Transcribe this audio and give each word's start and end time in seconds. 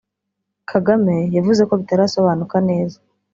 Kagame 0.71 1.15
yavuze 1.35 1.61
ko 1.69 1.73
bitarasobanuka 1.81 2.57
neza 2.69 2.97